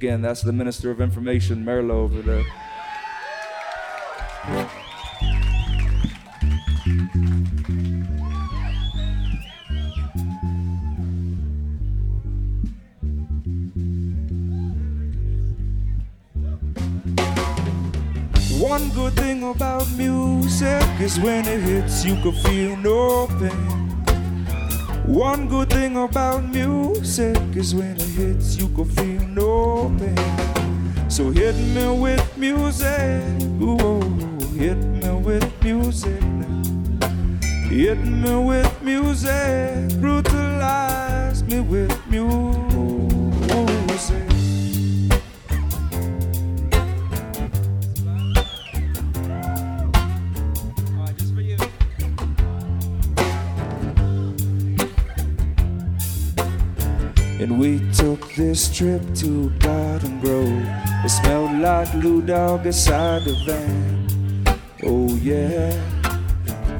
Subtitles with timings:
[0.00, 2.42] Again, that's the Minister of Information, Merlo, over there.
[18.58, 23.89] One good thing about music is when it hits, you can feel no pain.
[25.10, 31.10] One good thing about music is when it hits, you can feel no pain.
[31.10, 33.20] So hit me with music,
[33.60, 34.00] ooh, oh,
[34.56, 37.08] hit me with music now.
[37.68, 42.69] Hit me with music, brutalize me with music.
[58.80, 60.64] Trip to Garden Grove.
[61.04, 64.58] It smelled like Lou Dog inside the van.
[64.84, 65.70] Oh yeah,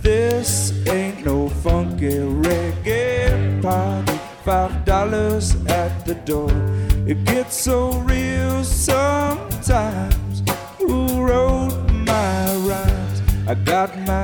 [0.01, 2.13] this ain't no funky
[2.47, 4.19] reggae party.
[4.47, 6.51] Five dollars at the door.
[7.07, 10.43] It gets so real sometimes.
[10.79, 13.21] Who wrote my rhymes?
[13.47, 14.20] I got my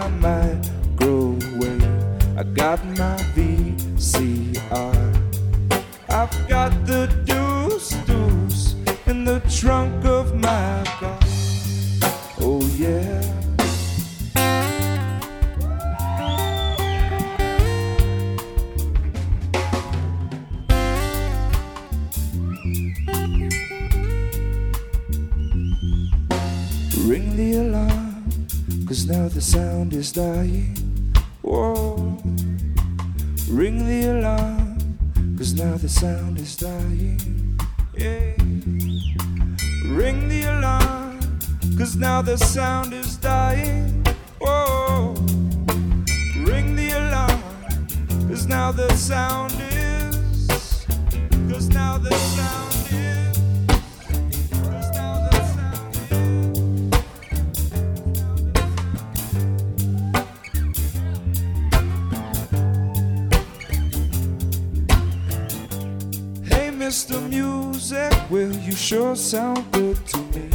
[68.77, 70.49] sure sound good to me?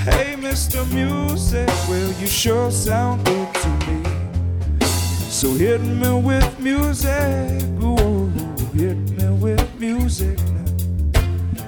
[0.00, 0.80] Hey, Mr.
[0.92, 4.02] Music, will you sure sound good to me?
[5.28, 8.30] So hit me with music, ooh,
[8.72, 11.20] hit me with music now.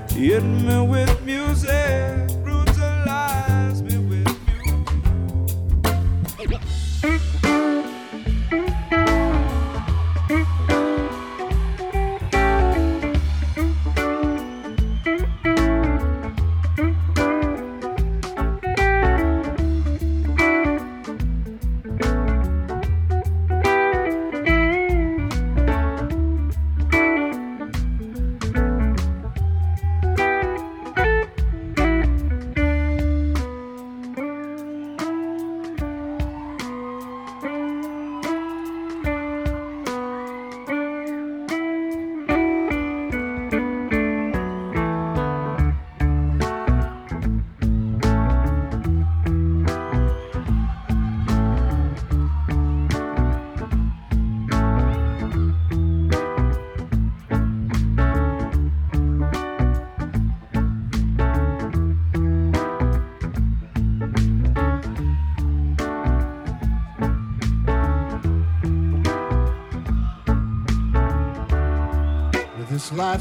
[0.09, 1.71] Hit me with music,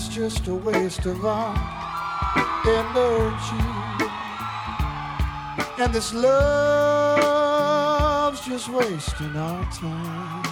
[0.01, 1.53] Life's just a waste of our
[2.66, 3.66] energy.
[5.77, 6.42] And this love's
[8.44, 10.44] just wasting our time.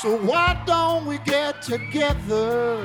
[0.00, 2.78] So why don't we get together?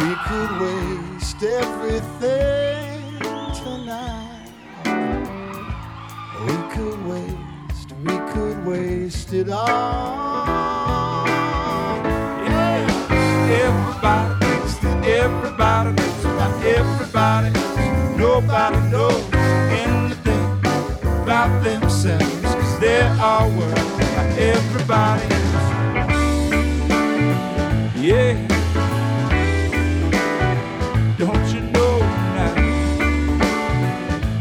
[0.00, 3.18] We could waste everything
[3.60, 4.48] tonight.
[6.46, 10.33] We could waste, we could waste it all.
[18.54, 19.24] Nobody knows
[19.82, 20.44] anything
[21.24, 25.68] about themselves, cause they're all worried about everybody else.
[27.98, 28.34] Yeah.
[31.18, 31.98] Don't you know
[32.36, 32.54] now?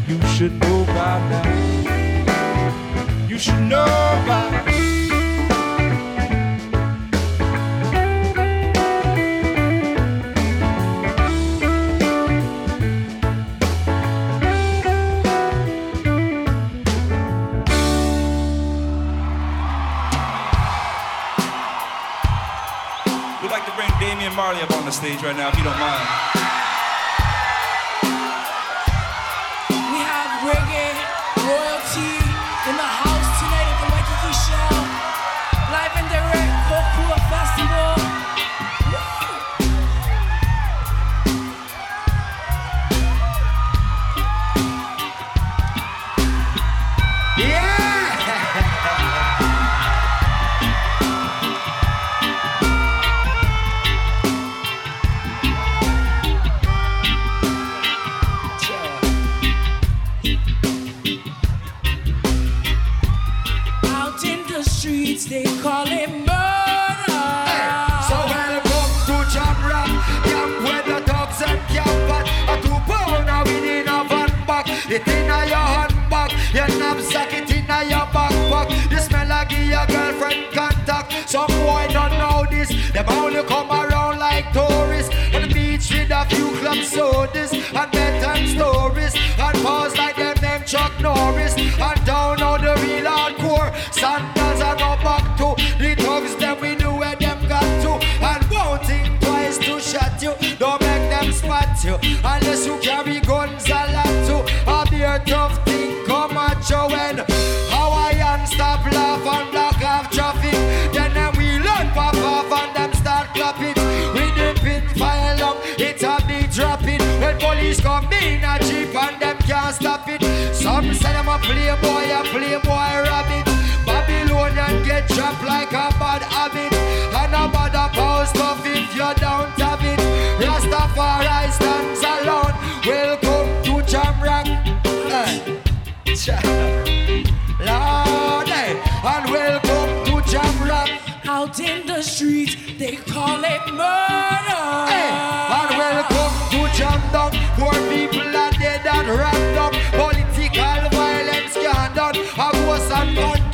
[0.07, 1.49] You should know by now.
[3.27, 3.85] You should know
[4.27, 4.52] by
[24.93, 26.32] stage right now, if you don't mind.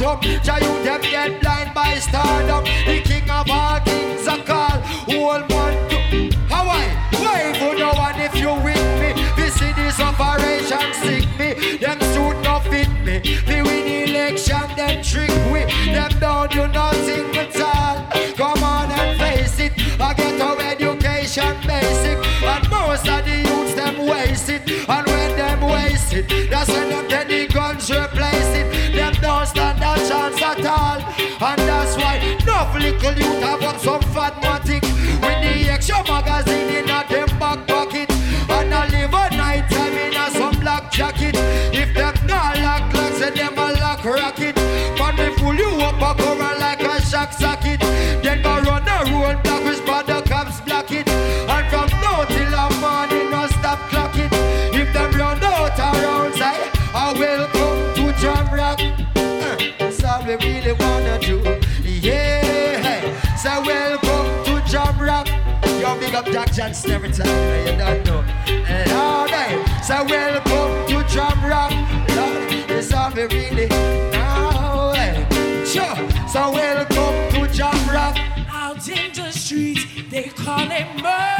[0.09, 0.21] up.
[0.45, 2.63] Jah you them get blind by stardom.
[2.87, 4.77] The king of all kings a call.
[5.09, 5.99] Whole man to
[6.51, 6.89] Hawaii.
[7.21, 9.09] Why would no one if you with me?
[9.37, 11.49] The city's operation sick me.
[11.83, 13.15] Them suit no fit me.
[13.49, 15.61] Me win election, them trick we.
[15.95, 17.95] Them don't do nothing at all.
[18.41, 19.73] Come on and face it.
[19.99, 22.17] I get our education basic.
[22.53, 24.63] And most of the youths them waste it.
[24.89, 27.91] And when them waste it, that's when them get the guns
[32.91, 34.81] little you've up some fat matic.
[35.21, 37.28] With the extra magazine in a them
[66.31, 67.27] Jack Johnson every time,
[67.65, 68.21] you don't know.
[68.47, 71.71] And alright, so welcome to Jamrock.
[72.15, 73.67] Love is all me really
[74.11, 74.91] now.
[74.91, 75.25] Eh.
[75.65, 75.95] Sure.
[76.27, 78.17] So welcome to Jamrock.
[78.51, 81.38] Out in the streets, they call it murder.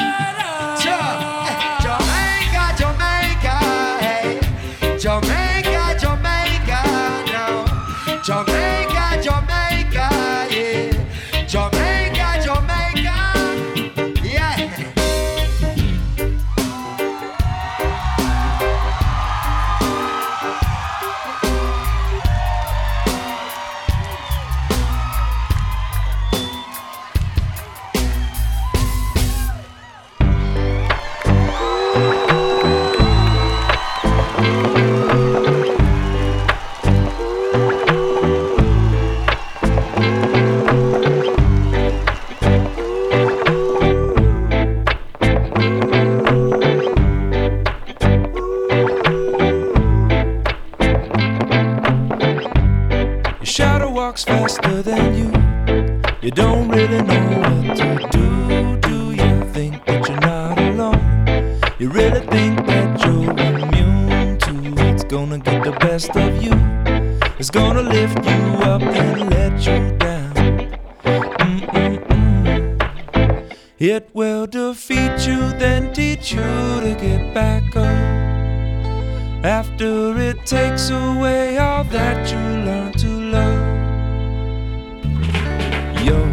[66.14, 66.54] best of you
[67.40, 70.34] is gonna lift you up and let you down.
[71.74, 72.80] Mm-mm-mm.
[73.80, 77.86] It will defeat you, then teach you to get back up.
[79.44, 83.78] After it takes away all that you learn to love.
[86.04, 86.28] Your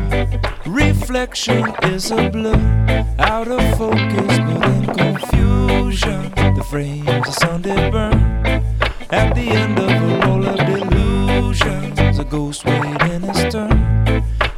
[0.66, 6.32] reflection is a blur, out of focus, but in confusion.
[6.56, 8.35] The frames are Sunday burn
[9.10, 12.18] at the end of a roll of delusions.
[12.18, 13.72] A ghost waiting his turn,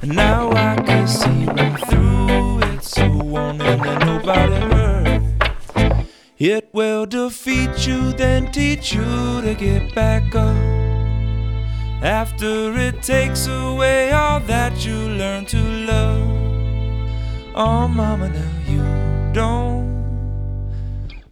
[0.02, 2.82] and now I can see right through it.
[2.82, 6.06] So wanting that nobody heard.
[6.38, 10.56] It will defeat you, then teach you to get back up.
[12.00, 16.28] After it takes away all that you learn to love.
[17.56, 18.84] Oh, mama, now you
[19.32, 19.88] don't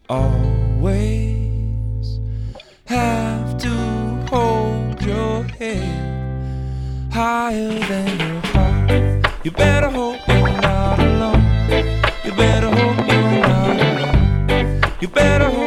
[0.09, 1.36] always
[2.87, 3.69] have to
[4.29, 9.27] hold your head higher than your heart.
[9.43, 11.43] You better hope you're not alone.
[12.23, 14.81] You better hope you're not alone.
[15.01, 15.66] You better hope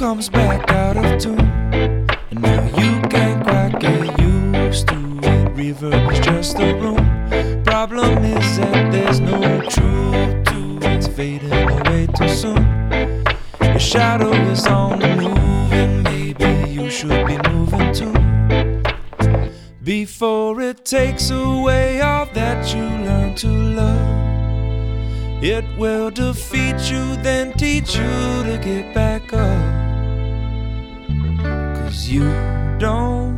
[0.00, 1.38] comes back out of tune,
[2.30, 5.54] and now you can't quite get used to it.
[5.54, 7.62] Reverb is just a room.
[7.64, 10.96] Problem is that there's no truth to it.
[10.96, 12.64] It's fading away too soon.
[13.60, 18.16] Your shadow is on the move, and maybe you should be moving too.
[19.82, 25.44] Before it takes away all that you learn to love.
[25.44, 28.12] It will defeat you, then teach you
[28.48, 29.69] to get back up.
[31.90, 32.22] Cause you
[32.78, 33.34] don't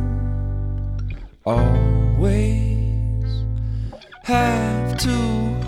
[1.43, 3.25] always
[4.25, 5.15] have to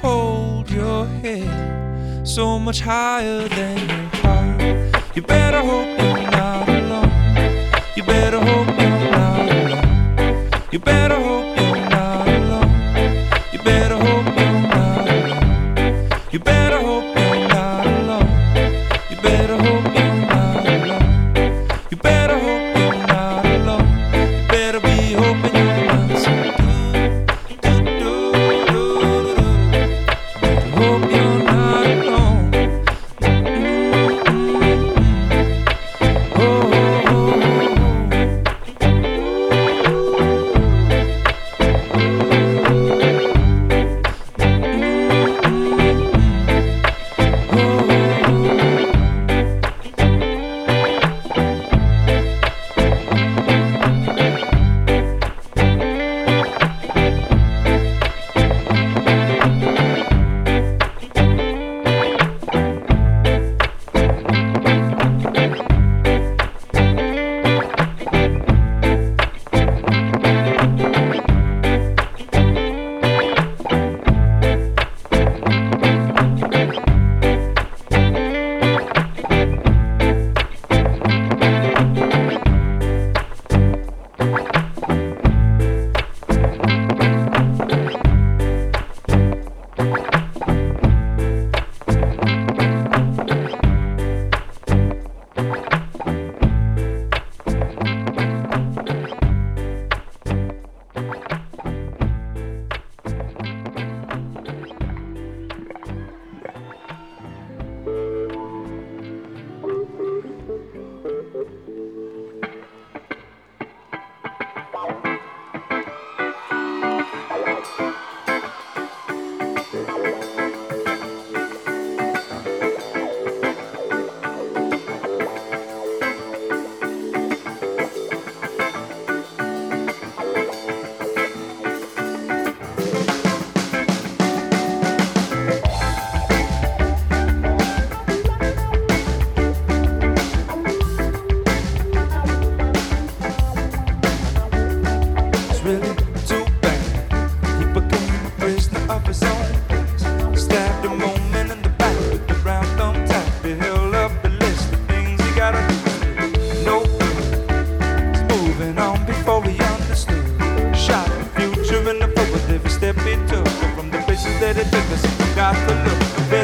[0.03, 4.61] hold your head so much higher than your heart.
[5.15, 7.11] You better hope you're not alone.
[7.95, 10.51] You better hope you're not alone.
[10.71, 11.15] You better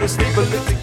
[0.01, 0.80] gotta stay.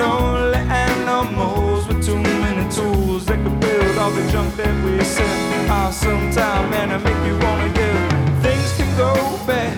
[0.00, 5.70] only animals with too many tools that could build all the junk that we send.
[5.70, 7.98] out sometime, man, I make you wanna give.
[8.42, 9.12] Things can go
[9.46, 9.76] bad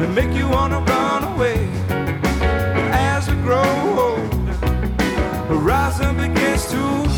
[0.00, 1.68] and make you wanna run away.
[1.88, 3.72] But as we grow
[4.06, 4.56] older,
[5.48, 7.09] horizon begins to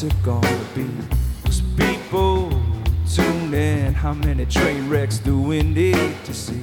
[0.00, 0.88] what's it gonna be?
[1.44, 2.50] Cause people
[3.12, 6.60] tune in, how many train wrecks do we need to see?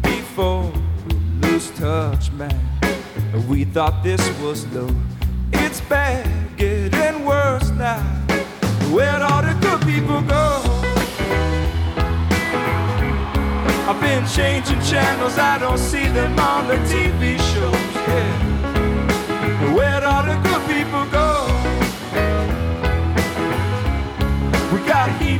[0.00, 0.72] Before
[1.06, 2.58] we lose touch, man,
[3.46, 4.88] we thought this was low.
[5.52, 8.00] It's bad, getting worse now.
[8.90, 10.62] Where'd all the good people go?
[13.86, 18.08] I've been changing channels, I don't see them on the TV shows.
[18.08, 18.51] Yeah.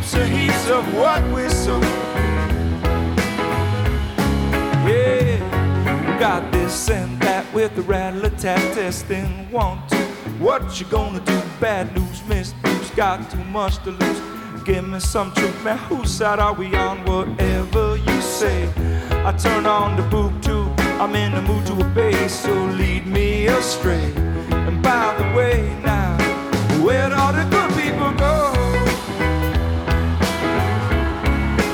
[0.03, 1.81] Heaps and heaps of what we sow.
[4.85, 9.49] Yeah, got this and that with the rattle tat testing.
[9.53, 9.97] One, two,
[10.41, 11.41] what you gonna do?
[11.61, 14.21] Bad news, missed news, got too much to lose.
[14.65, 15.79] Give me some truth, man.
[15.89, 17.05] Whose side are we on?
[17.05, 18.69] Whatever you say.
[19.25, 20.73] I turn on the boob tube.
[21.01, 24.13] I'm in the mood to obey, so lead me astray.
[24.67, 26.17] And by the way, now,
[26.85, 27.72] where'd all the good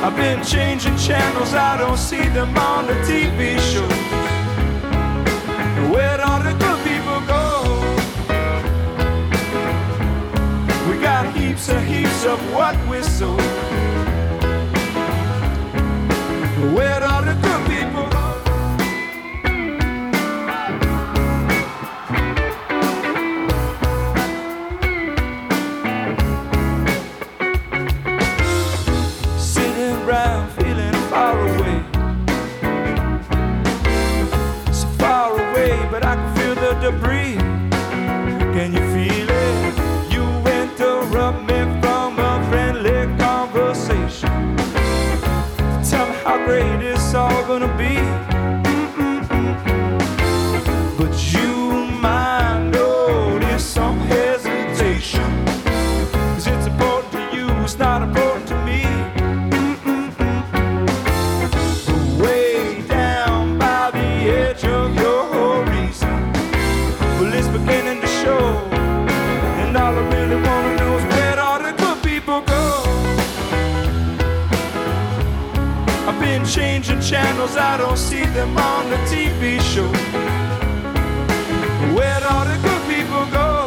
[0.01, 3.93] I've been changing channels, I don't see them on the TV shows.
[5.91, 7.45] Where'd all the good people go?
[10.89, 13.37] We got heaps and heaps of what we sow.
[16.75, 17.48] Where'd all the
[36.91, 37.19] debris.
[37.19, 37.28] Can
[77.49, 79.89] channels, I don't see them on the TV show.
[81.95, 83.67] Where'd all the good people go?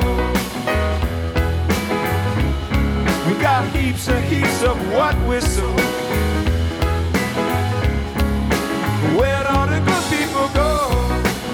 [3.28, 5.76] We got heaps and heaps of what sow.
[9.18, 10.90] Where'd all the good people go?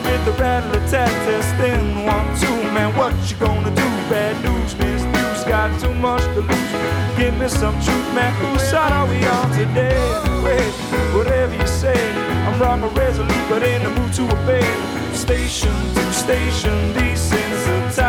[0.04, 3.88] With the rattle tat testing, one, two, man, what you gonna do?
[4.10, 7.18] Bad news, miss news, got too much to lose.
[7.18, 8.32] Give me some truth, man.
[8.42, 9.98] Whose side are we on today?
[10.44, 10.72] Wait,
[11.14, 12.12] whatever you say,
[12.48, 14.68] I'm wrong or resolute, but in the mood to obey.
[15.14, 18.07] Station to station, desensitizing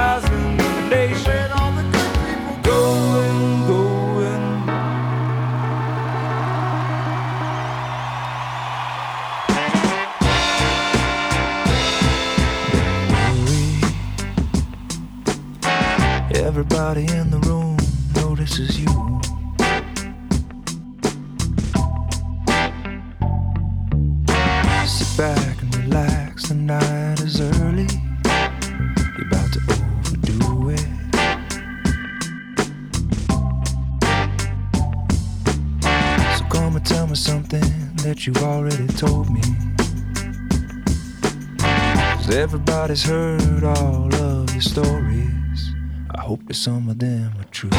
[43.03, 45.73] heard all of your stories.
[46.11, 47.71] I hope that some of them are true.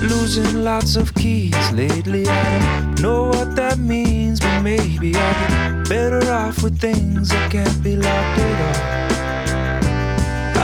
[0.00, 2.26] losing lots of keys lately.
[2.26, 5.12] I don't know what that means, but maybe be
[5.88, 9.04] better off with things that can't be locked at all.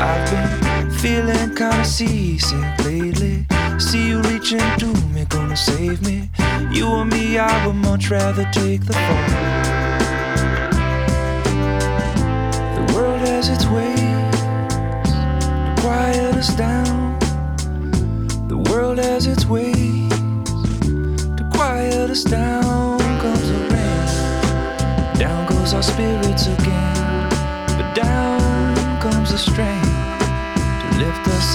[0.02, 0.59] I've been
[1.00, 3.46] feeling kinda seasick lately.
[3.78, 6.28] See you reaching to me, gonna save me.
[6.70, 9.28] You or me, I would much rather take the fall.
[12.76, 14.40] The world has its ways
[15.08, 17.18] to quiet us down
[18.48, 20.10] The world has its ways
[21.38, 22.98] to quiet us down.
[23.22, 27.28] Comes the rain, down goes our spirits again.
[27.78, 29.89] But down comes the strength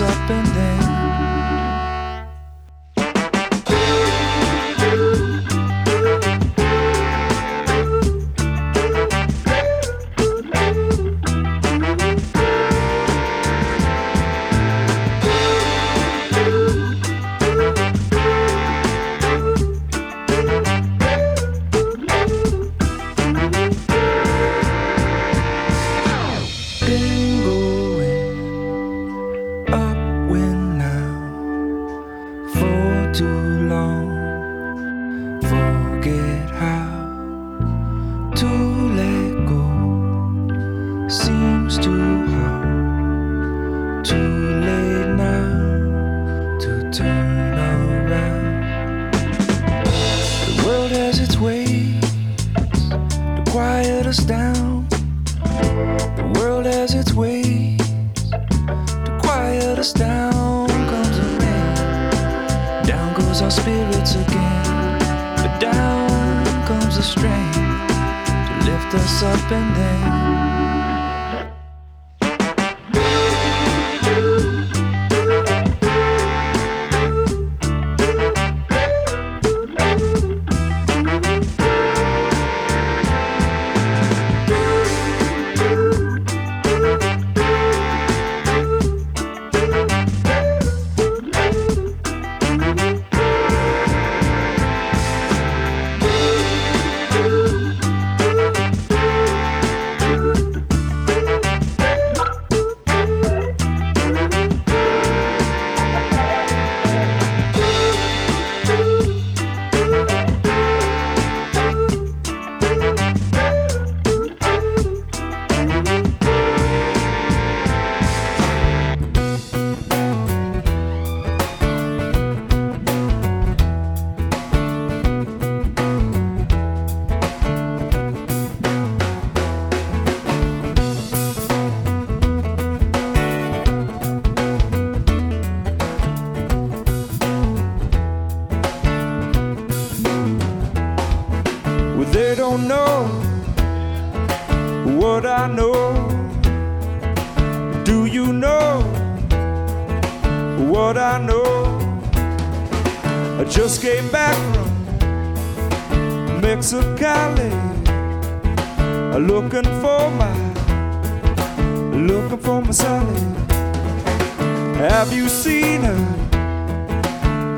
[0.01, 0.84] up and then.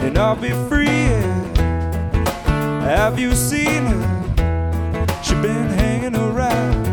[0.07, 0.87] and I'll be free.
[2.87, 5.05] Have you seen her?
[5.21, 6.85] She been hanging around.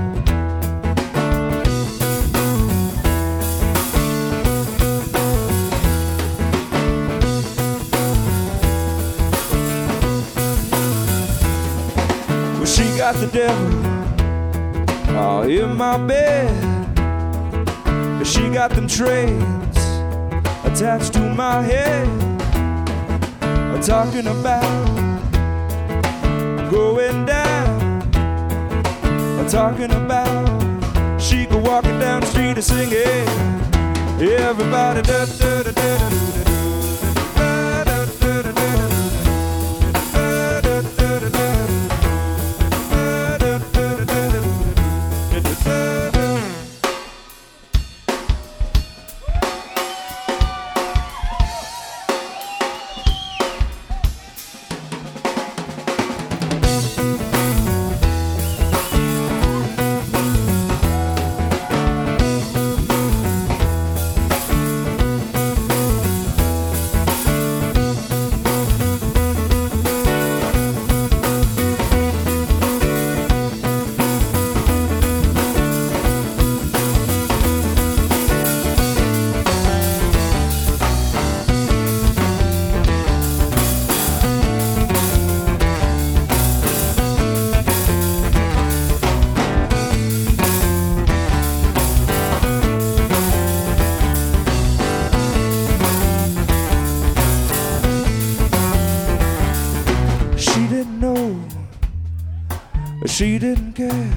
[12.59, 16.51] Well, she got the devil all in my bed.
[18.27, 19.77] She got them trains
[20.65, 22.34] attached to my head
[23.85, 24.63] talking about
[26.71, 28.03] going down.
[29.39, 33.29] I'm talking about she could walking down the street and singing.
[34.19, 35.24] Everybody does.
[103.15, 104.13] She didn't care,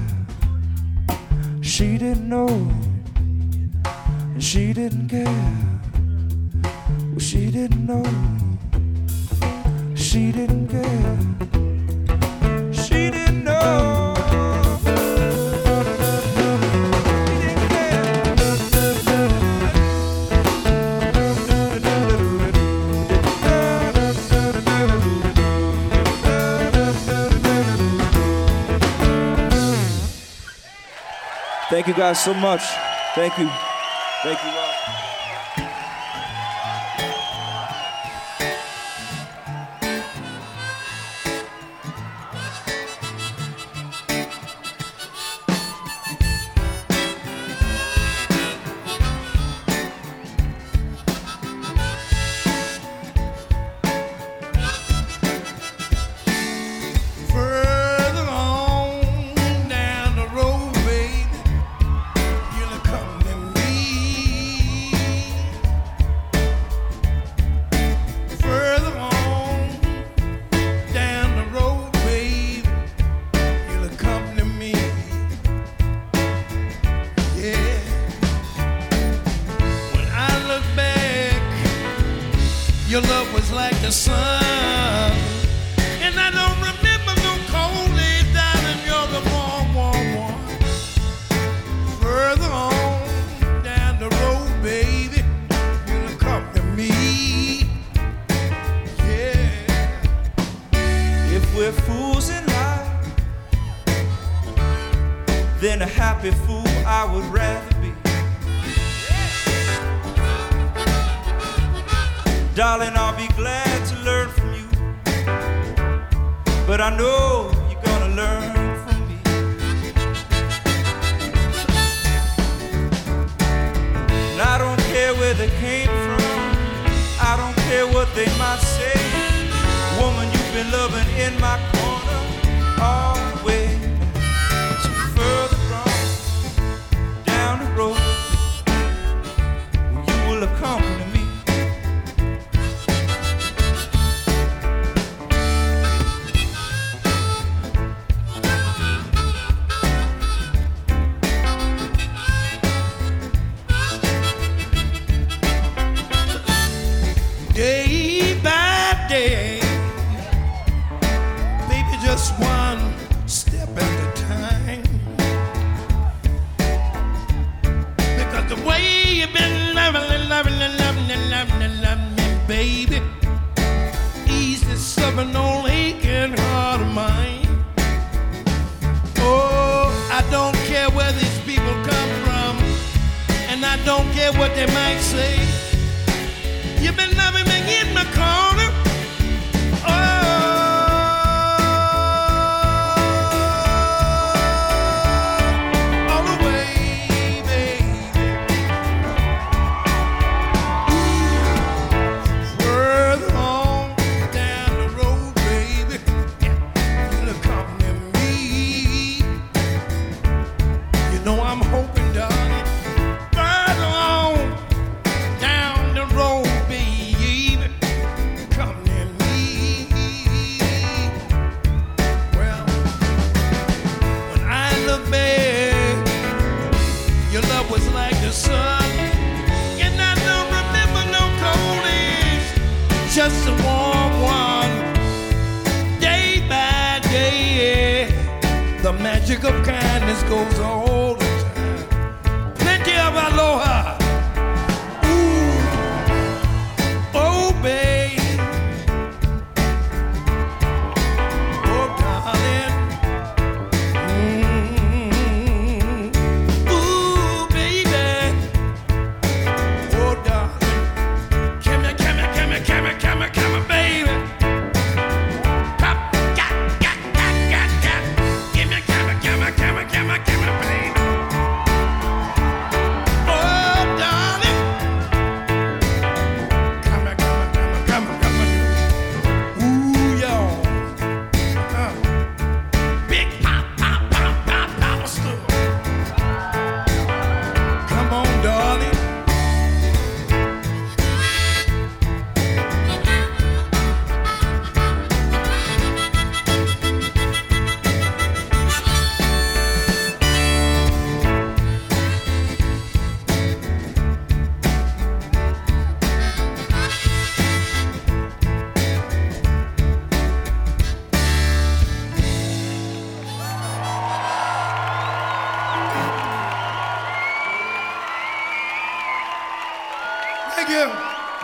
[1.62, 2.48] she didn't know,
[4.40, 5.77] she didn't care.
[31.98, 32.62] guys so much.
[33.16, 33.50] Thank you.
[34.22, 34.50] Thank you.
[34.50, 34.67] Uh,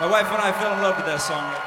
[0.05, 1.64] My wife and I fell in love with that song.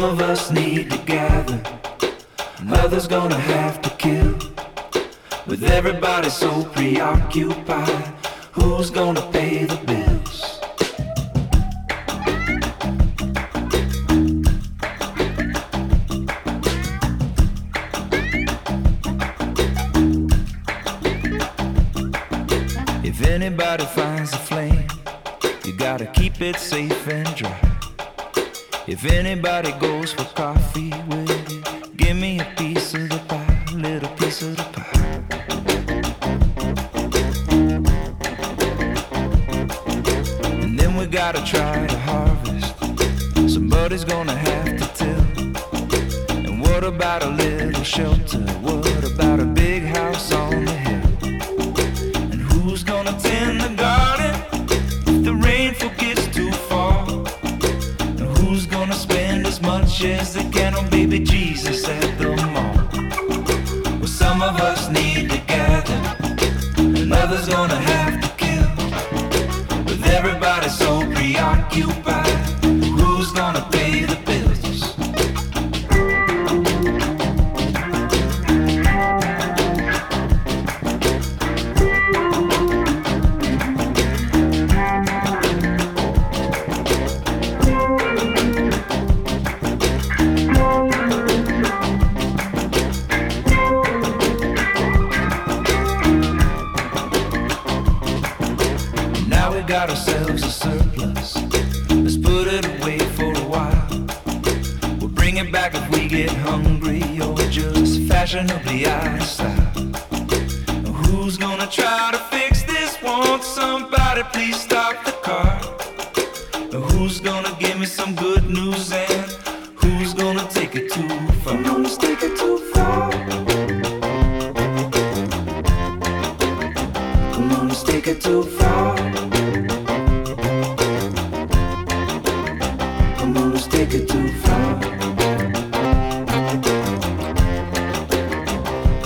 [0.00, 1.60] Some of us need to gather,
[2.70, 4.32] others gonna have to kill.
[5.46, 8.06] With everybody so preoccupied,
[8.52, 10.58] who's gonna pay the bills?
[23.04, 24.88] If anybody finds a flame,
[25.66, 27.69] you gotta keep it safe and dry.
[28.90, 31.59] If anybody goes for coffee with you,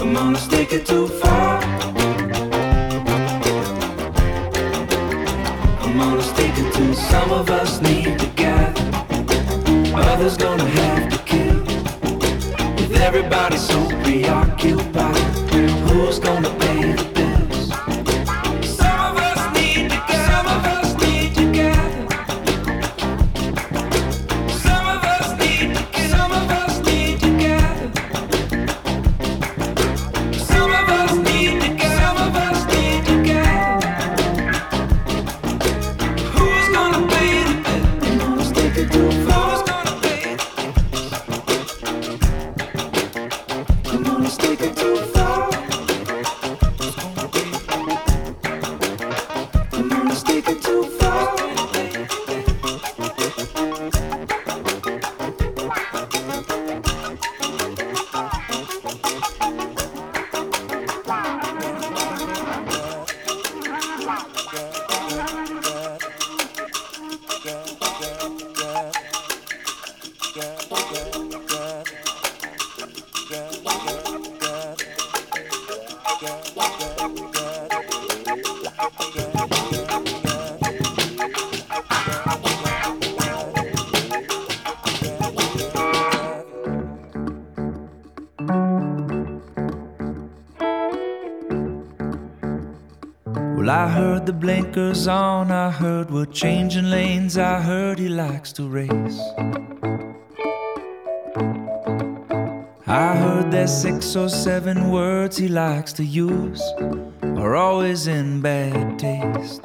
[0.05, 1.63] On, let's take it too far.
[5.83, 6.93] On, let's take it too.
[6.93, 8.85] Some of us need to gather,
[9.97, 11.61] others gonna have to kill.
[12.77, 15.17] With everybody so preoccupied,
[15.89, 16.64] who's gonna
[94.77, 99.21] on, I heard we're changing lanes, I heard he likes to race.
[102.87, 106.61] I heard there's six or seven words he likes to use,
[107.23, 109.65] are always in bad taste.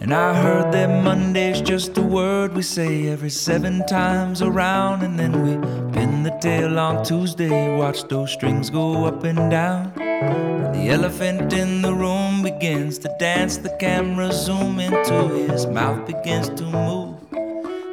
[0.00, 5.18] And I heard that Monday's just a word we say every seven times around, and
[5.18, 5.56] then we
[5.92, 10.55] pin the tail on Tuesday, watch those strings go up and down.
[10.76, 13.56] The elephant in the room begins to dance.
[13.56, 17.16] The camera zoom into his mouth begins to move.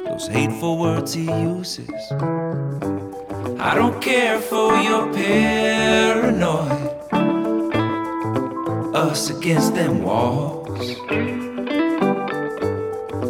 [0.04, 1.90] Those hateful words he uses.
[3.58, 6.92] I don't care for your paranoid.
[8.94, 10.78] Us against them walls.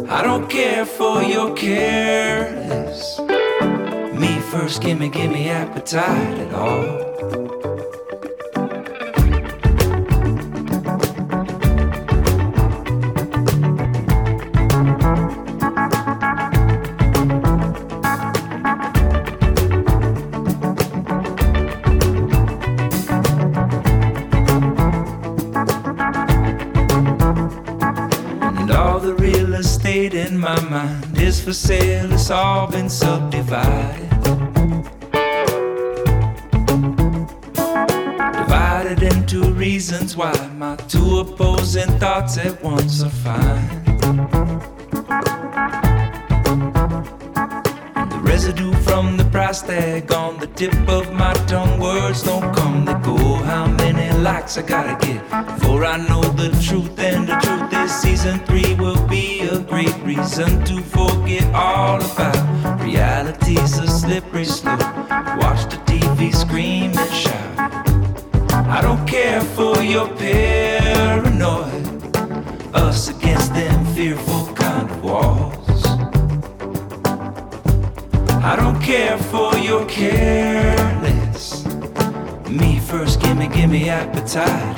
[0.09, 3.19] I don't care for your careless.
[4.19, 7.74] Me first, gimme, gimme appetite at all.
[31.45, 34.09] For sale, it's all been subdivided.
[38.33, 43.83] Divided into reasons why my two opposing thoughts at once are fine.
[48.09, 52.85] the residue from the price tag on the tip of my tongue, words don't come,
[52.85, 53.17] they go.
[53.43, 55.21] How many likes I gotta get
[55.59, 56.97] before I know the truth?
[56.97, 60.81] And the truth is, season three will be a great reason to
[84.25, 84.74] gimme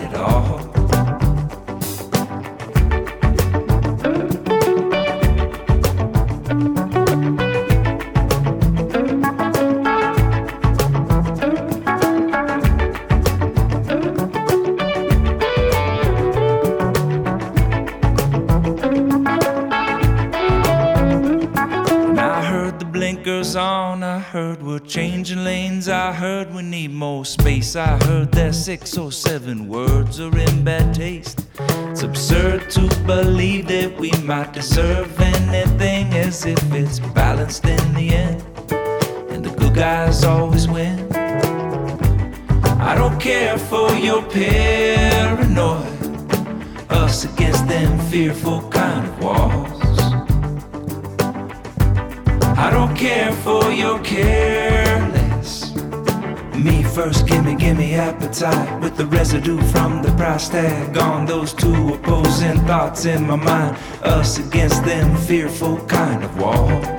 [60.37, 63.75] the on those two opposing thoughts in my mind.
[64.03, 66.96] Us against them fearful kind of walls.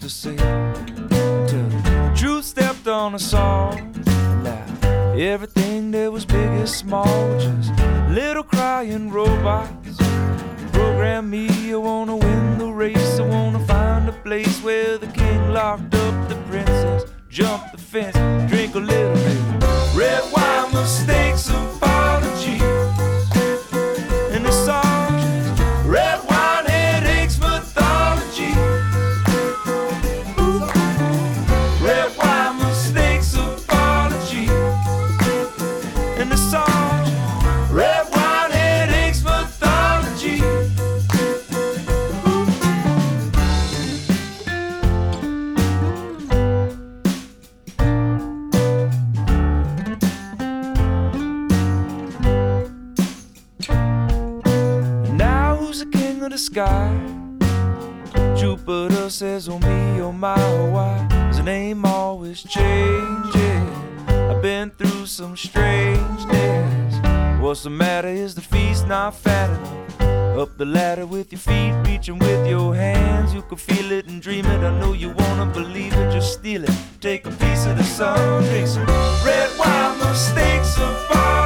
[0.00, 0.49] to see.
[59.20, 60.96] says, Oh me, oh my, oh why
[61.28, 63.68] his name always changing?
[64.08, 66.94] I've been through some strangeness.
[67.38, 68.08] What's the matter?
[68.08, 70.38] Is the feast not fat enough?
[70.38, 73.34] Up the ladder with your feet, reaching with your hands.
[73.34, 74.64] You can feel it and dream it.
[74.64, 76.76] I know you wanna believe it, just steal it.
[77.02, 78.86] Take a piece of the sun, drink some
[79.26, 81.39] red wine, mistakes of fire.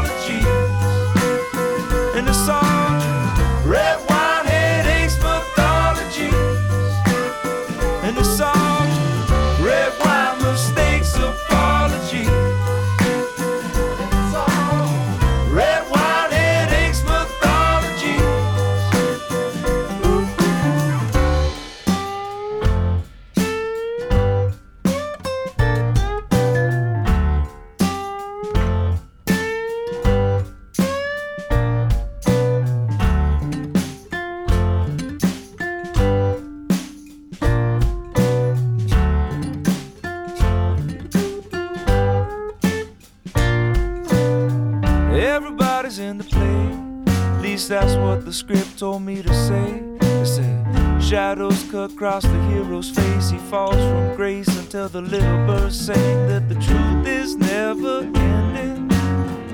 [51.84, 53.30] across the hero's face.
[53.30, 58.88] He falls from grace until the little bird sang that the truth is never ending.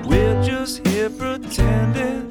[0.05, 2.29] We're just here pretending.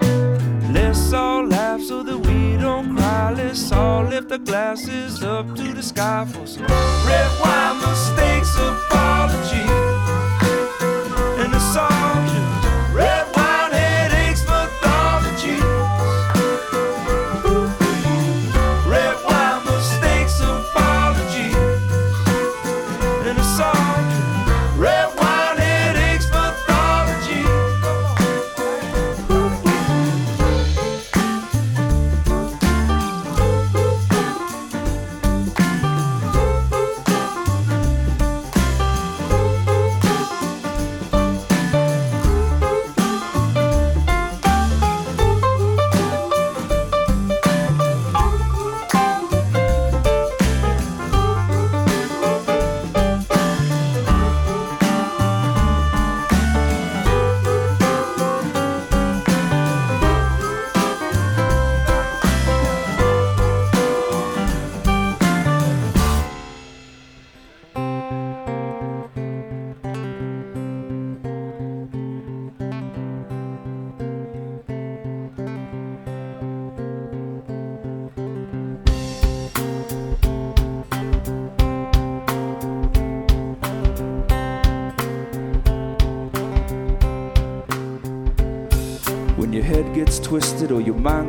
[0.73, 3.33] Let's all laugh so that we don't cry.
[3.33, 6.67] Let's all lift our glasses up to the sky for some
[7.07, 9.90] red wine, mistakes, apologies.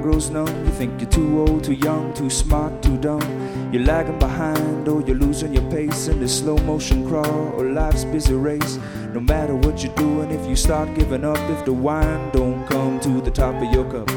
[0.01, 0.65] Grows numb.
[0.65, 3.21] You think you're too old, too young, too smart, too dumb.
[3.71, 8.03] You're lagging behind or you're losing your pace in this slow motion crawl or life's
[8.05, 8.77] busy race.
[9.13, 12.99] No matter what you're doing, if you start giving up, if the wine don't come
[13.01, 14.07] to the top of your cup,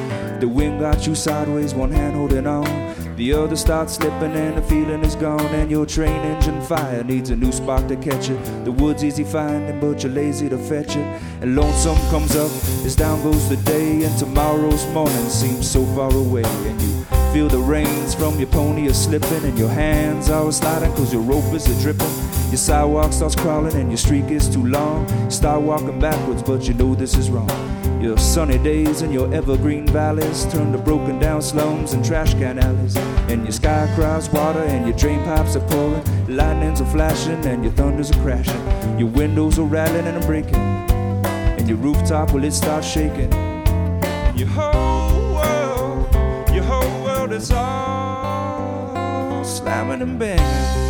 [0.40, 2.94] the wind got you sideways, one hand holding on.
[3.16, 7.30] The other starts slipping and the feeling is gone and your train engine fire needs
[7.30, 8.64] a new spark to catch it.
[8.64, 11.22] The wood's easy finding but you're lazy to fetch it.
[11.44, 12.50] And lonesome comes up
[12.86, 17.48] as down goes the day and tomorrow's morning seems so far away and you feel
[17.48, 21.44] the reins from your pony are slipping and your hands are sliding cause your rope
[21.52, 22.08] is a dripping.
[22.48, 25.06] Your sidewalk starts crawling and your streak is too long.
[25.24, 27.50] You Start walking backwards but you know this is wrong.
[28.02, 32.58] Your sunny days and your evergreen valleys turn to broken down slums and trash can
[32.58, 32.96] alleys.
[33.28, 36.02] And your sky cries water and your drain pipes are pouring.
[36.26, 38.98] Lightnings are flashing and your thunders are crashing.
[38.98, 40.93] Your windows are rattling and breaking.
[41.64, 43.32] And your rooftop, will it starts shaking.
[44.36, 46.14] Your whole world,
[46.52, 50.83] your whole world is all slamming and banging.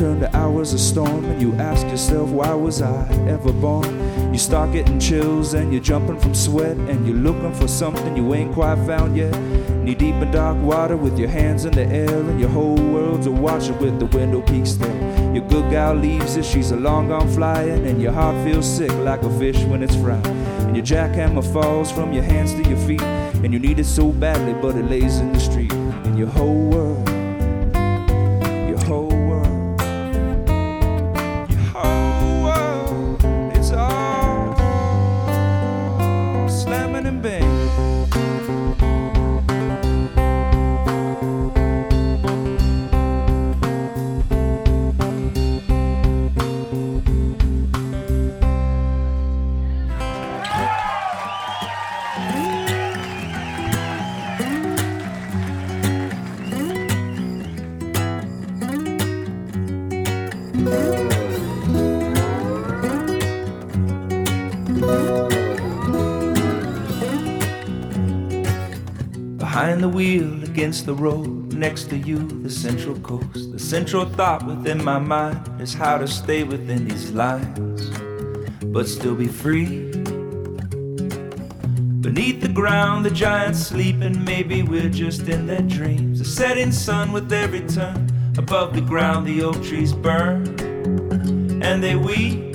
[0.00, 4.32] Turn to hours of storm and you ask yourself why was i ever born?
[4.32, 8.32] You start getting chills and you're jumping from sweat and you're looking for something you
[8.32, 9.38] ain't quite found yet.
[9.84, 13.26] Knee deep in dark water with your hands in the air and your whole world's
[13.26, 17.08] a watching with the window peaks there your good gal leaves as she's a long
[17.08, 20.26] gone flying and your heart feels sick like a fish when it's fried.
[20.26, 24.12] And your jackhammer falls from your hands to your feet and you need it so
[24.12, 25.72] badly but it lays in the street.
[25.74, 27.19] And your whole world
[70.90, 73.52] the road, next to you, the central coast.
[73.52, 77.88] The central thought within my mind is how to stay within these lines,
[78.74, 79.92] but still be free.
[82.00, 86.18] Beneath the ground, the giants sleeping, maybe we're just in their dreams.
[86.18, 90.48] The setting sun with every turn, above the ground, the oak trees burn,
[91.62, 92.52] and they weep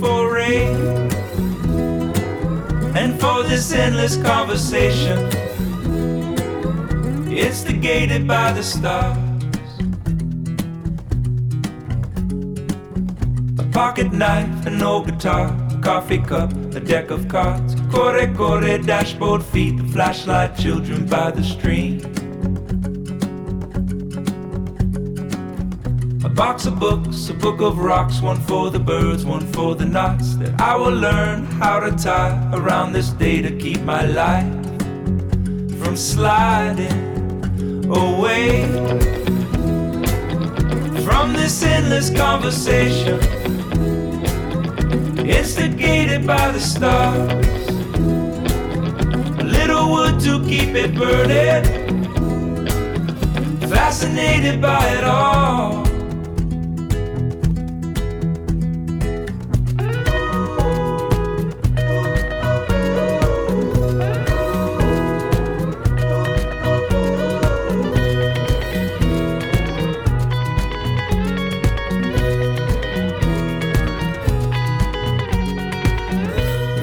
[0.00, 0.74] for rain.
[2.96, 5.41] And for this endless conversation
[7.38, 9.16] instigated by the stars.
[13.58, 17.74] A pocket knife, an old guitar, a coffee cup, a deck of cards.
[17.90, 22.00] Corre, corre, dashboard feet, the flashlight, children by the stream.
[26.24, 29.84] A box of books, a book of rocks, one for the birds, one for the
[29.84, 34.52] knots that I will learn how to tie around this day to keep my life
[35.82, 37.11] from sliding
[37.92, 38.62] away
[41.04, 43.18] from this endless conversation
[45.26, 47.46] instigated by the stars.
[49.40, 51.64] A little wood to keep it burning,
[53.68, 55.91] fascinated by it all.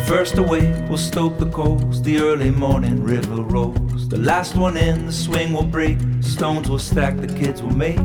[0.10, 4.10] First away will stoke the coals, the early morning river rolls.
[4.10, 8.00] The last one in, the swing will break, stones will stack, the kids will make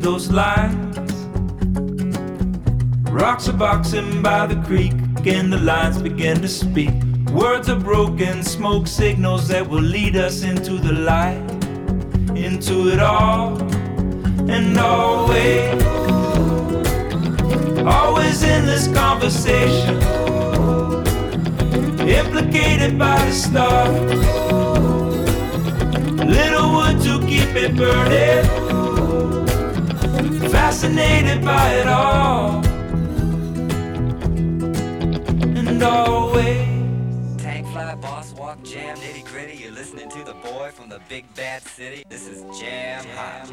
[0.00, 1.12] those lines.
[3.08, 6.90] Rocks are boxing by the creek, again the lines begin to speak.
[7.30, 11.38] Words are broken, smoke signals that will lead us into the light,
[12.36, 13.56] into it all,
[14.50, 15.82] and always,
[17.86, 20.27] always in this conversation
[22.08, 24.00] implicated by the stars.
[26.24, 28.44] Little wood to keep it burning,
[30.50, 32.64] fascinated by it all.
[35.68, 36.66] And always.
[37.42, 39.56] Tank fly, boss walk, jam, nitty gritty.
[39.62, 42.04] You're listening to the boy from the big bad city.
[42.08, 43.48] This is Jam Hot.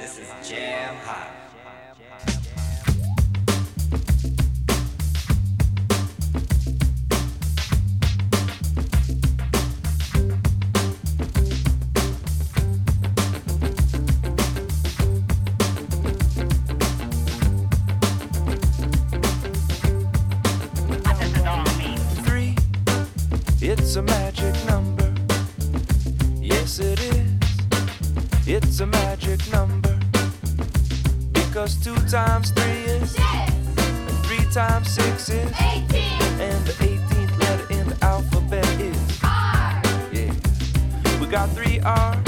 [0.00, 1.43] This is Jam Hot.
[31.64, 36.20] Because two times three is and three times six is eighteen.
[36.38, 39.80] and the 18th letter in the alphabet is R.
[40.12, 40.34] Yeah.
[41.18, 42.23] We got three R's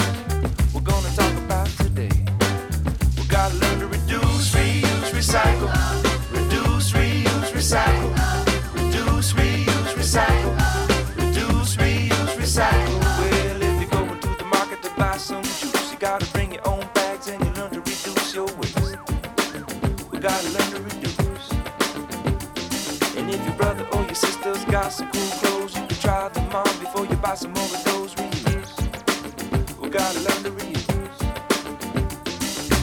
[27.37, 29.79] some those reuse.
[29.79, 31.21] We gotta learn to reuse.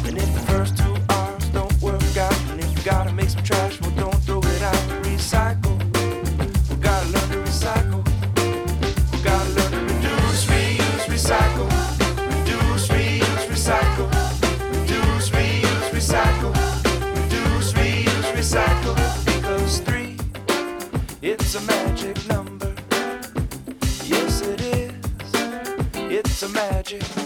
[0.07, 3.41] And if the first two R's don't work out, and if you gotta make some
[3.41, 4.75] trash, well, don't throw it out.
[5.01, 5.75] Recycle.
[6.69, 8.03] We gotta learn to recycle.
[9.11, 11.69] We gotta learn to reduce, reuse, recycle.
[12.37, 14.09] Reduce, reuse, recycle.
[14.69, 16.53] Reduce, reuse, recycle.
[17.15, 18.95] Reduce, reuse, recycle.
[19.25, 20.15] Because three,
[21.23, 22.72] it's a magic number.
[26.33, 27.22] It's a magic.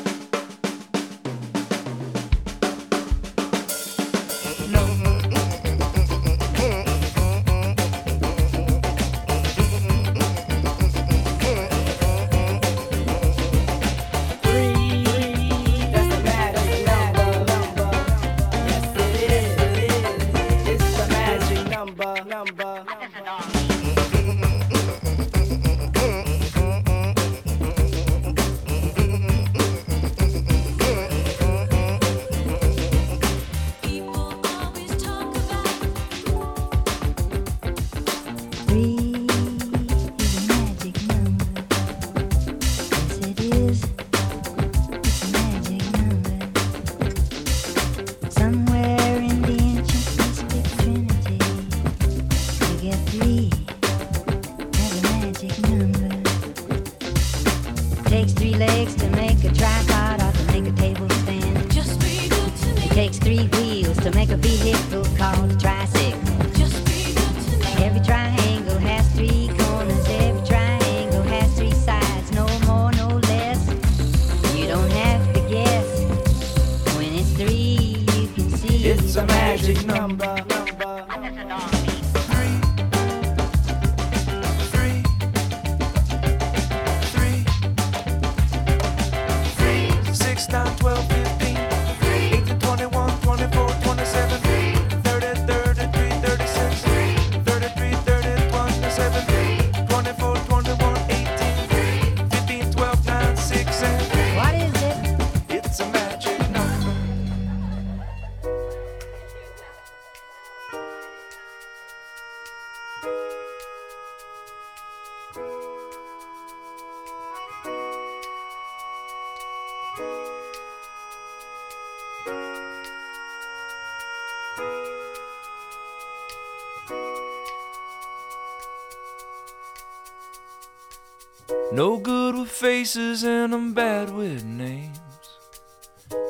[132.77, 134.99] Faces and I'm bad with names.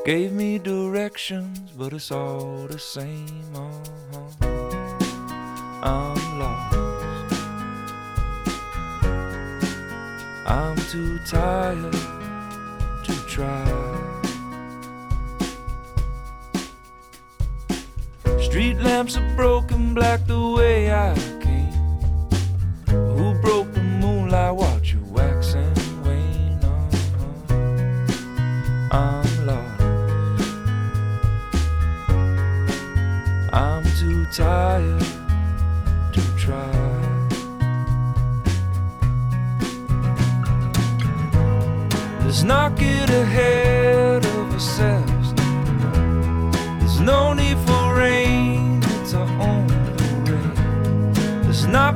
[0.06, 3.44] Gave me directions, but it's all the same.
[3.54, 4.48] Uh-huh.
[5.84, 6.78] I'm lost.
[10.48, 11.98] I'm too tired
[13.08, 13.68] to try.
[18.40, 21.37] Street lamps are broken black the way I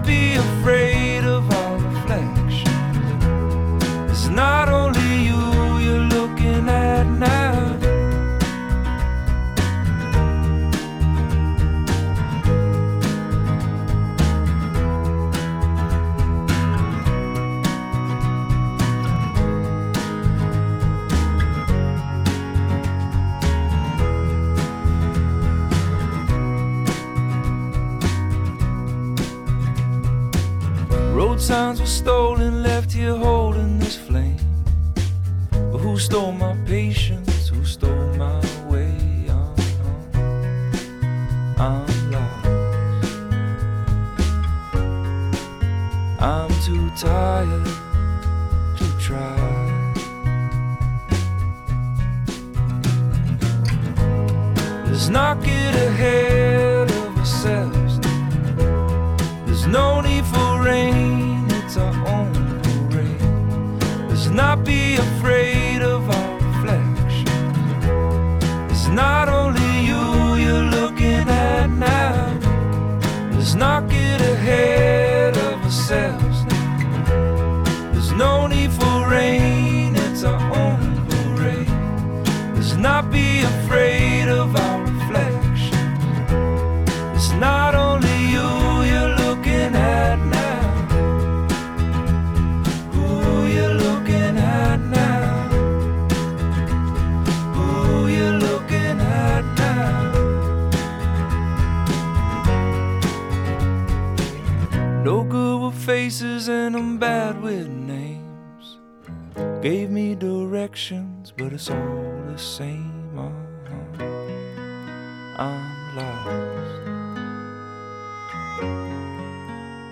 [0.06, 1.01] be afraid.
[31.42, 34.38] signs were stolen, left here holding this flame.
[35.50, 37.11] But who stole my patience?
[107.62, 108.80] said names,
[109.62, 113.16] gave me directions, but it's all the same.
[113.16, 114.03] Uh-huh.
[115.38, 116.82] I'm lost.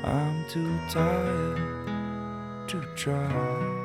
[0.04, 3.79] I'm too tired to try.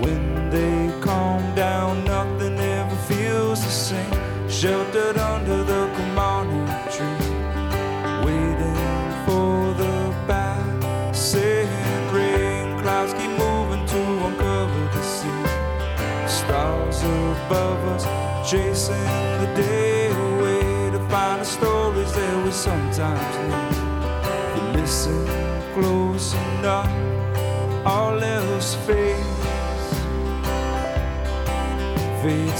[0.00, 0.45] When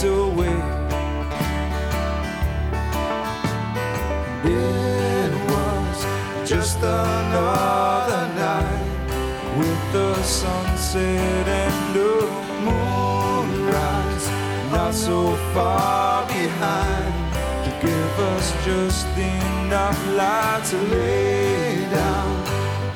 [0.07, 0.57] away.
[4.45, 5.99] It was
[6.49, 12.15] just another night with the sunset and the
[12.67, 14.29] moonrise,
[14.73, 17.15] not so far behind
[17.65, 22.37] to give us just enough light to lay down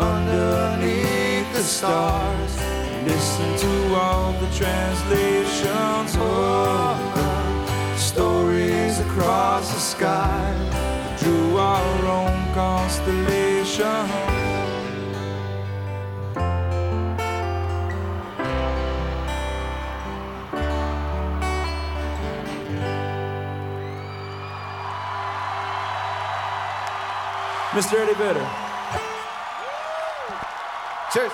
[0.00, 2.69] underneath the stars.
[3.04, 11.16] Listen to all the translations oh, of stories across the sky.
[11.18, 14.40] Drew our own constellation.
[27.72, 27.94] Mr.
[27.94, 28.46] Eddie Vedder.
[31.14, 31.32] Cheers.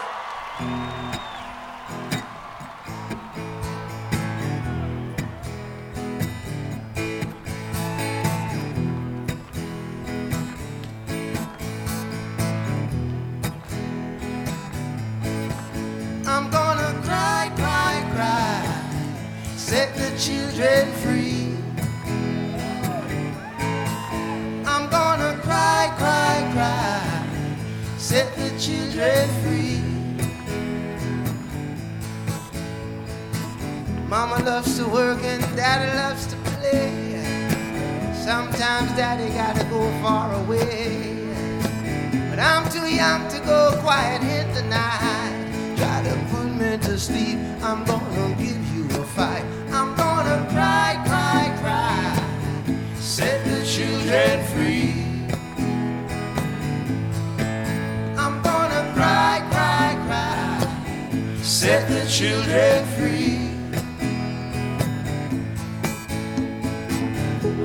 [63.06, 63.38] Free.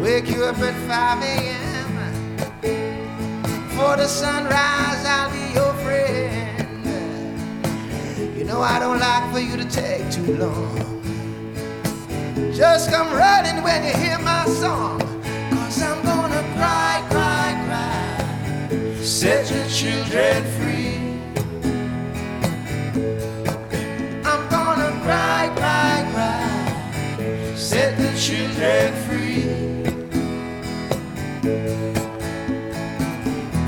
[0.01, 1.91] Wake you up at 5 a.m.
[3.75, 6.85] For the sunrise, I'll be your friend.
[8.37, 11.01] You know I don't like for you to take too long.
[12.53, 14.99] Just come running when you hear my song.
[15.51, 19.03] Cause I'm gonna cry, cry, cry.
[19.03, 21.00] Set your children free.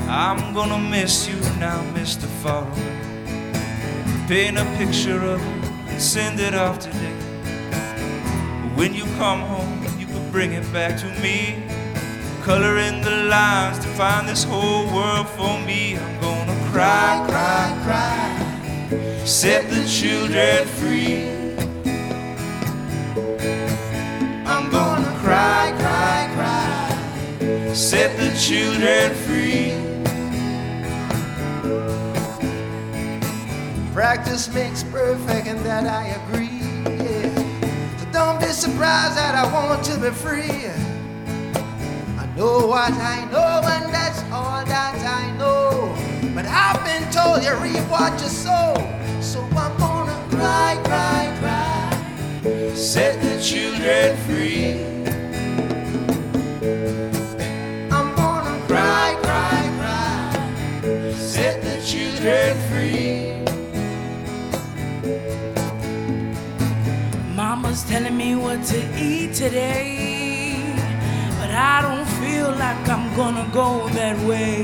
[0.06, 2.26] I'm gonna miss you now, Mr.
[2.40, 2.70] Follow.
[4.28, 7.16] Paint a picture of you and send it off today.
[8.76, 11.64] When you come home, you can bring it back to me.
[12.44, 15.96] Color in the lines to find this whole world for me.
[15.98, 19.26] I'm gonna cry, cry, cry.
[19.26, 21.28] Set the children free.
[24.46, 26.13] I'm gonna cry, cry.
[27.74, 29.74] Set the children free.
[33.92, 36.62] Practice makes perfect, and that I agree.
[37.04, 37.98] Yeah.
[37.98, 40.70] So don't be surprised that I want to be free.
[42.16, 45.96] I know what I know, and that's all that I know.
[46.32, 48.74] But I've been told you reap what you sow.
[49.20, 52.74] So I'm gonna cry, cry, cry.
[52.76, 54.93] Set the children free.
[62.24, 63.44] Children free.
[67.34, 70.56] Mama's telling me what to eat today,
[71.38, 74.62] but I don't feel like I'm gonna go that way.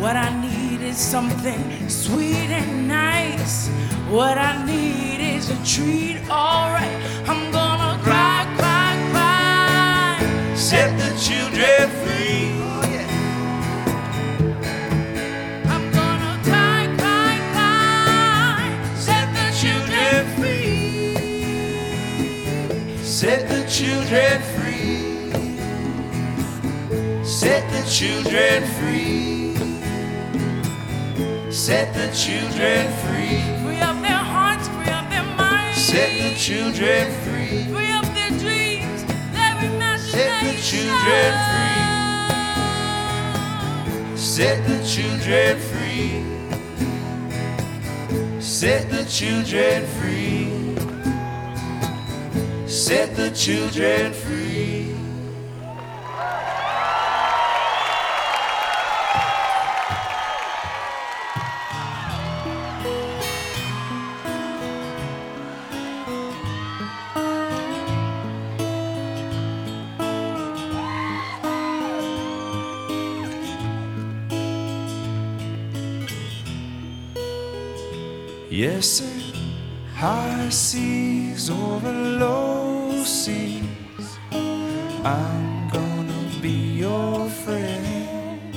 [0.00, 3.68] What I need is something sweet and nice.
[4.08, 6.96] What I need is a treat, alright.
[7.26, 10.54] I'm gonna cry, cry, cry.
[10.54, 12.65] Set the children free.
[23.76, 25.32] Children free.
[27.22, 29.54] Set the children free.
[31.52, 33.42] Set the children free.
[33.62, 35.78] Free up their hearts, free up their minds.
[35.78, 37.64] Set the children free.
[37.70, 39.04] Free up their dreams,
[39.36, 40.16] their imagination.
[40.16, 41.76] Set the children free.
[44.16, 46.24] Set the children free.
[48.40, 50.55] Set the children free.
[52.76, 54.94] Set the children free.
[78.50, 79.04] Yes, sir.
[79.94, 81.90] High seas over
[83.26, 84.08] seas.
[85.02, 88.54] I'm gonna be your friend.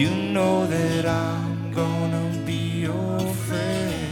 [0.00, 4.08] You know that I'm gonna be your friend.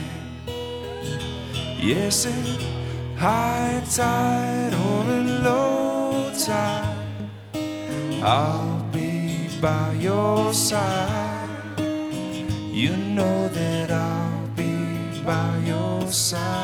[1.91, 2.43] Yes, sir.
[3.17, 7.31] High tide over low tide.
[8.37, 11.81] I'll be by your side.
[12.83, 14.75] You know that I'll be
[15.25, 16.56] by your side.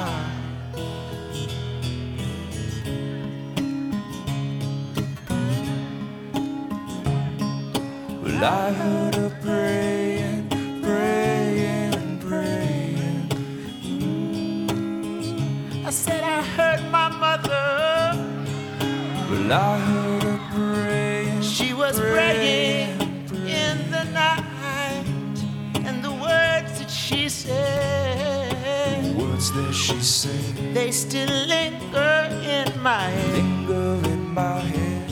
[30.92, 33.34] Still linger in my head.
[33.34, 35.10] linger in my head.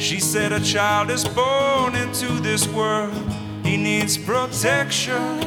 [0.00, 3.12] She said a child is born into this world.
[3.64, 5.37] He needs protection.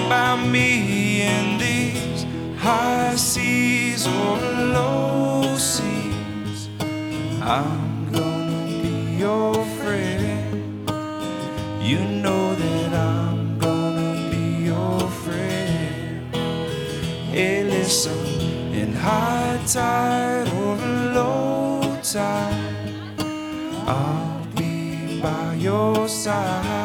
[0.00, 2.24] Stand by me in these
[2.58, 4.38] high seas or
[4.74, 6.68] low seas.
[7.42, 10.88] I'm gonna be your friend.
[11.82, 16.34] You know that I'm gonna be your friend.
[17.32, 18.18] Hey, listen,
[18.72, 20.76] in high tide or
[21.14, 22.54] low tide,
[23.86, 26.79] I'll be by your side.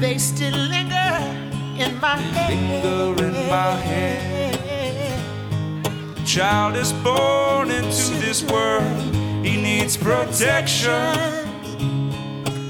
[0.00, 1.10] They still linger
[1.76, 2.50] in my head.
[2.50, 4.54] linger in my head.
[6.26, 9.00] child is born into this world,
[9.44, 11.16] he needs protection.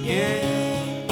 [0.02, 1.04] Yeah.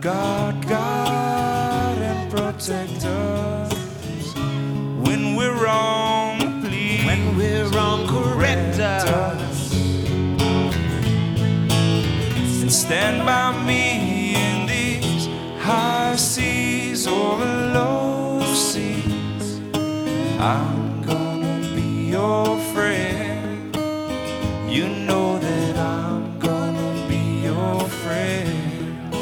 [0.00, 3.72] God, God, and protect us
[5.06, 6.62] when we're wrong.
[6.62, 7.68] Please, When we're
[12.72, 15.26] stand by me in these
[15.60, 19.60] high seas or low seas.
[20.40, 23.76] I'm gonna be your friend.
[24.70, 29.14] You know that I'm gonna be your friend.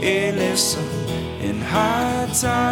[0.00, 0.86] Hey, listen,
[1.40, 2.71] in high tide